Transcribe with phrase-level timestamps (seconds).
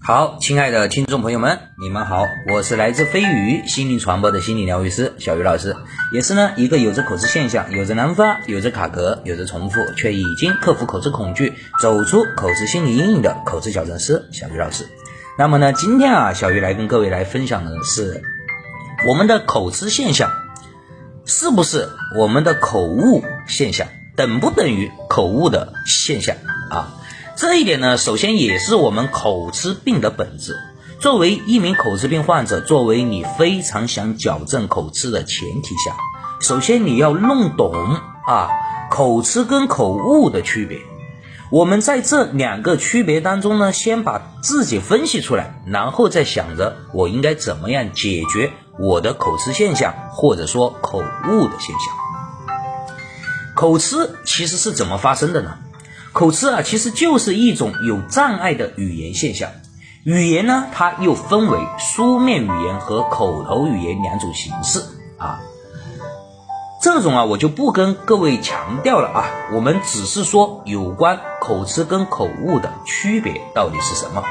[0.00, 5.76] 好，亲爱的听众朋友们，你们好，我是来自飞鱼心灵传播的心理疗愈师小鱼老师，
[6.12, 14.88] 也是呢一个有着口吃现象、有着难发、有着卡壳、有着重复，却已经克服口吃恐惧、走出口吃心理阴影的口吃矫正师小鱼老师。
[15.36, 18.22] 那么呢，今天啊，小鱼来跟各位来分享的是
[19.06, 20.30] 我们的口吃现象
[21.26, 26.36] 是不是我们的口误现象，等不等于口误的现象
[26.70, 26.94] 啊？
[27.38, 30.56] 这一点呢，首先也是我们口吃病的本质。
[30.98, 35.94] 作为一名口吃病患者，作为你非常想矫正口吃的前提下，
[36.40, 37.72] 首先你要弄懂
[38.26, 38.48] 啊
[38.90, 40.80] 口吃跟口误的区别。
[41.52, 52.54] 我们在这两个区别当中呢，先把自己分析出来，然后再想着我应该怎么样解决我的口吃现象，或者说口误的现象。
[53.54, 55.56] 口吃其实是怎么发生的呢？
[56.18, 59.48] 口吃啊，其实就是一种有障碍的语言现象。
[60.02, 64.82] 语言呢，它又分为书面语言和口头语言两种形式
[65.16, 65.38] 啊。
[66.82, 69.30] 这种啊，我就不跟各位强调了啊。
[69.54, 74.24] 我们只是说有关口吃跟口误的区别到底是什么。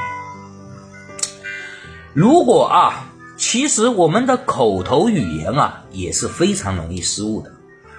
[2.12, 3.06] 如果啊，
[3.38, 7.50] 其实我们的口头语言啊也是非常容易失误的，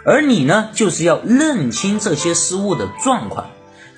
[0.06, 3.48] 而你呢，就是要认清这些失误的状况。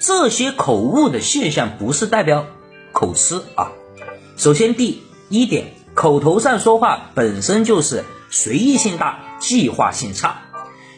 [0.02, 2.48] 这些口误的现象不是代表
[2.92, 3.72] 口吃啊。
[4.36, 10.42] 首先第一点，口头上说话本身就是随意性大、计划性差。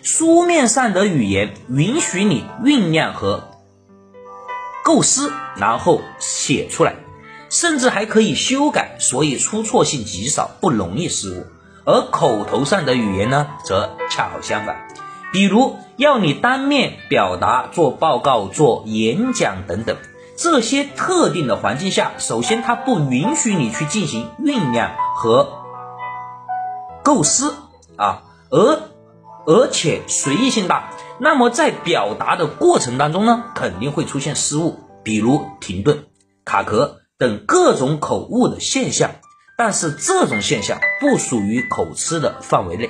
[0.04, 3.50] 书面上的语言允许你酝酿和
[4.86, 6.96] 构思，然后写出来，
[7.50, 11.46] 甚至还可以修改，所以出错性极少，不容易失误。
[11.86, 14.88] 而口头上的语言呢，则恰好相反。
[15.34, 19.98] 比如要你当面表达、做报告、做演讲等等
[20.38, 25.50] 这些特定的环境下，首先它不允许你去进行酝酿和
[27.04, 27.56] 构思
[27.98, 28.80] 啊，而
[29.46, 36.06] 而且随意性大，那么在表达的过程当中呢，肯定会出现失误，比如停顿、
[36.46, 39.12] 卡壳等各种口误的现象。
[39.56, 42.90] 但是这种现象不属于口吃的范围内。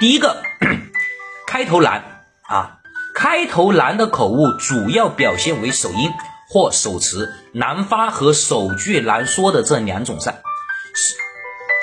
[0.00, 0.42] 第一个，
[1.46, 2.78] 开头难啊，
[3.14, 6.10] 开头难的口误主要表现为首音
[6.48, 10.36] 或首词难发和首句难说的这两种上。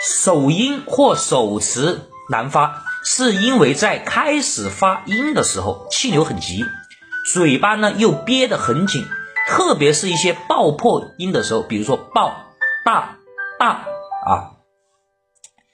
[0.03, 6.66] 首音或首词难发，是因为在开始发音的时候气流很急，
[7.31, 9.05] 嘴巴呢又憋得很紧，
[9.47, 12.35] 特别是一些爆破音的时候，比如说爆、
[12.84, 13.19] 大、
[13.59, 13.85] 大
[14.25, 14.57] 啊，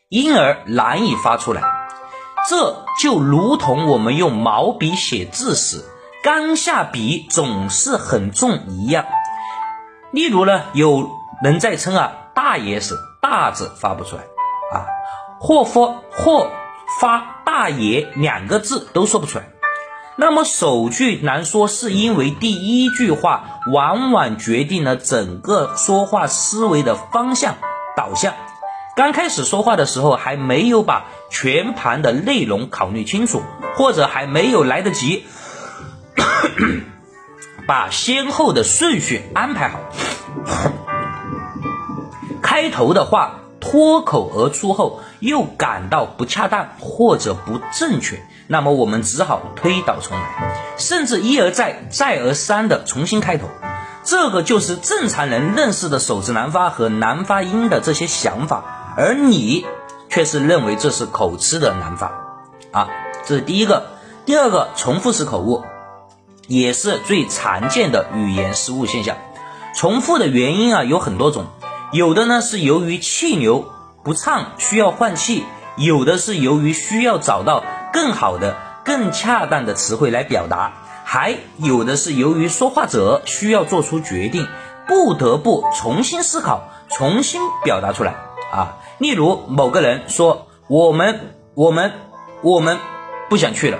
[0.09, 1.72] 因而难以发出来。
[2.49, 5.83] 这就如同我们用毛笔写字时，
[6.23, 9.05] 刚下笔总是很重一样。
[10.11, 11.09] 例如呢，有
[11.43, 14.23] 人在称啊大爷时，大字发不出来
[14.73, 14.85] 啊，
[15.39, 16.47] 或发或
[16.99, 19.45] 发大爷两个字都说不出来。
[20.15, 27.55] 那么首句难说，是因为第一句话往往决定了整个说话思维的方向
[27.97, 28.33] 导向。
[28.95, 33.41] 刚开始说话的时候，还没有把全盘的内容考虑清楚，
[33.75, 35.25] 或者还没有来得及
[37.67, 39.79] 把先后的顺序安排好，
[42.43, 53.49] 开头的话脱口而出后，又感到不恰当或者不正确，那么我们只好推倒重来，甚至一而再、再而三的重新开头。
[54.03, 58.93] 这个就是正常人认识的首字难发和难发音的这些想法。
[58.95, 59.65] 而你
[60.13, 62.11] 却是认为这是口吃的难法
[62.71, 62.87] 啊，
[63.25, 63.87] 这是第一个。
[64.27, 65.63] 第二个，重复式口误
[66.47, 69.17] 也是最常见的语言失误现象。
[69.75, 71.47] 重复的原因啊有很多种，
[71.91, 73.65] 有的呢是由于气流
[74.03, 75.45] 不畅需要换气，
[75.77, 80.73] 有的是由于需要找到更好的、更恰当的词汇来表达，
[81.05, 84.47] 还有的是由于说话者需要做出决定，
[84.87, 88.13] 不得不重新思考、重新表达出来
[88.51, 88.77] 啊。
[88.99, 91.93] 例如，某个人说：“我们、我们、
[92.41, 92.77] 我们
[93.29, 93.79] 不想去了。”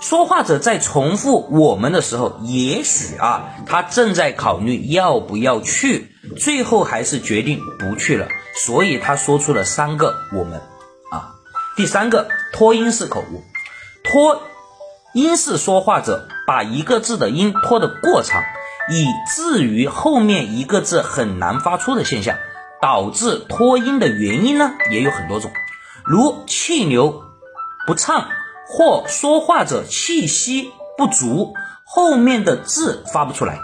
[0.00, 8.26] 说话者在重复“我们”的时候，也许啊，他正在考虑要不要去，最后还是决定不去了。
[8.66, 10.60] 所以他说出了三个“我们”
[11.10, 11.34] 啊。
[11.76, 13.42] 第三个，拖音式口误，
[14.02, 14.42] 拖
[15.14, 18.42] 音式说话者把一个字的音拖得过长，
[18.90, 22.36] 以至于后面一个字很难发出的现象。
[22.82, 25.52] 导致拖音的原因呢，也有很多种，
[26.04, 27.22] 如气流
[27.86, 28.28] 不畅
[28.66, 31.54] 或说话者气息不足，
[31.86, 33.60] 后面的字发不出来。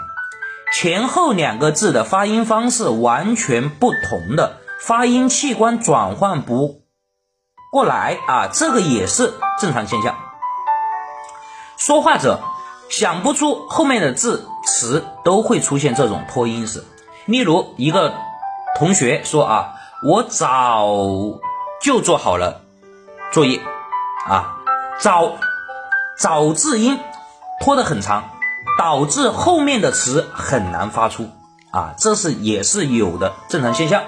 [0.73, 6.83] 前后两个字的发音方式完全不同的发音器官转换不
[7.71, 10.15] 过来啊，这个也是正常现象。
[11.75, 12.39] 说话者
[12.89, 16.85] 想不出后面的字词，都会出现这种拖音式。
[17.25, 18.13] 例如，一个
[18.77, 19.73] 同学说啊，
[20.03, 20.87] 我早
[21.81, 22.61] 就做好了
[23.31, 23.59] 作业
[24.27, 24.57] 啊，
[24.99, 25.33] 早
[26.17, 26.99] 早字音
[27.61, 28.29] 拖得很长，
[28.77, 31.29] 导致后面的词很难发出
[31.71, 34.03] 啊，这是也是有的正常现象。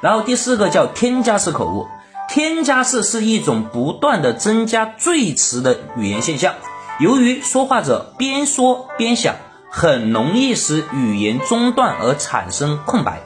[0.00, 1.86] 然后第四个叫添加式口误，
[2.28, 6.54] 添加式是一种不断的增加赘词的语言现象。
[6.98, 9.36] 由于说话者边说边想，
[9.70, 13.20] 很容易使语言中断而产生空白。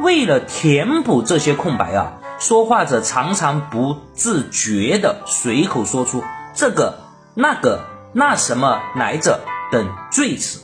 [0.00, 6.22] 为了填补这些空白啊，说话者常常不自觉地随口说出
[6.54, 7.00] 这个、
[7.34, 10.60] 那个、那什么来着等赘词。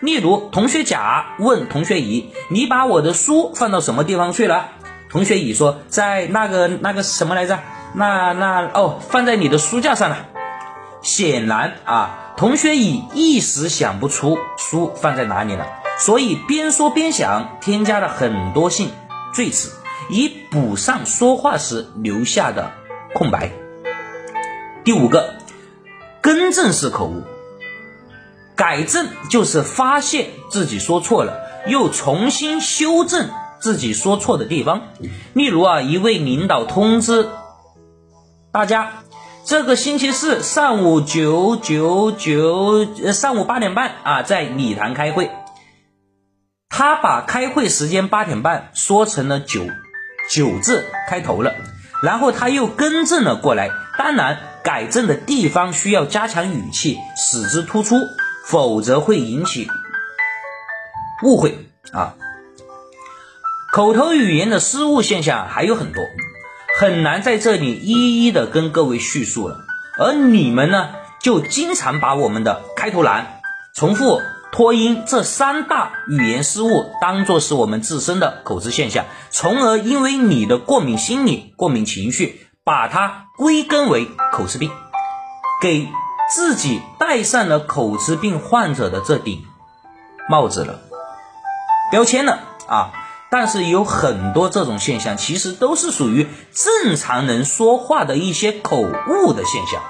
[0.00, 4.70] 例如，同学甲问同学乙：“你把我的书放到什么地方去了？”
[5.08, 7.60] 同学乙说：“在那个那个什么来着？
[7.94, 10.16] 那那哦，放在你的书架上了。”
[11.02, 15.66] 显然啊，同学乙一时想不出书放在哪里了，
[15.98, 18.90] 所以边说边想，添加了很多性
[19.32, 19.72] 赘词，
[20.10, 22.72] 以补上说话时留下的
[23.14, 23.52] 空白。
[24.84, 25.34] 第五个，
[26.20, 27.22] 更正式口误。
[28.56, 33.30] 改正就是发现自己说错了，又重新修正
[33.60, 34.88] 自己说错的地方。
[35.32, 37.28] 例如啊，一位领导通知
[38.50, 38.92] 大家。
[39.44, 45.30] 这个星期四上午九九九，上午八点半啊，在礼堂开会。
[46.74, 49.66] 他把开会时间八点半说成了九
[50.30, 51.52] 九字开头了，
[52.02, 53.70] 然后他又更正了过来。
[53.98, 57.96] 当然，改正的地方需要加强语气，使之突出，
[58.46, 59.68] 否则会引起
[61.22, 62.14] 误会啊。
[63.70, 66.02] 口头语言的失误现象还有很多。
[66.78, 69.60] 很难在这里一一的跟各位叙述了，
[69.98, 70.88] 而你们呢，
[71.20, 73.42] 就经常把我们的开头难、
[73.74, 84.70] 重复、脱音这三大语言失误当做是我们自身的口吃现象，从而因为你的过敏心理、过敏情绪，把它归根为口吃病，
[85.62, 85.88] 给
[86.30, 89.42] 自己戴上了口吃病患者的这顶
[90.28, 90.80] 帽子了，
[91.90, 92.92] 标签了啊。
[93.30, 99.82] 但是有很多这种现象，其实都是属于正常人说话的一些口误的现象，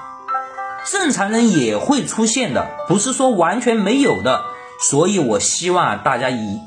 [0.88, 4.51] 正常人也会出现的，不是说完全没有的。
[4.82, 6.60] 所以我希望大家一，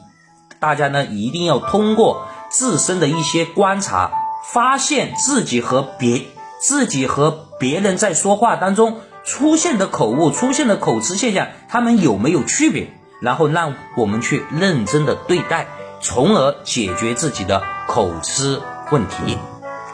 [0.60, 4.12] 大家呢一定要通过自身的一些观察，
[4.52, 6.24] 发现自己和别
[6.62, 12.90] 自己和别人在说话当中出现的口误、出现的口吃现象，他们有没有区别，
[13.22, 15.68] 然后让我们去认真的对待。
[16.02, 19.38] 从而解决自己的口吃问题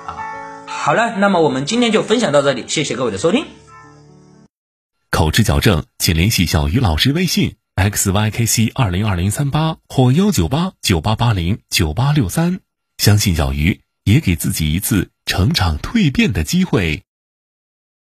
[0.05, 0.17] 啊！
[0.67, 3.45] 好了，那么我们今天就分享到这里，谢谢各位的收听。
[5.09, 7.55] 口吃矫正，请联系小鱼老师微信
[7.89, 12.59] xykc 二零二零三八或幺九八九八八零九八六三。
[12.97, 17.03] 相信小鱼，也给自己一次成长蜕变的机会。